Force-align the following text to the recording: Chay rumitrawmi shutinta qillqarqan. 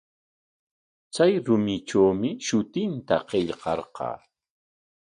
Chay 1.13 1.33
rumitrawmi 1.45 2.29
shutinta 2.45 3.15
qillqarqan. 3.29 4.19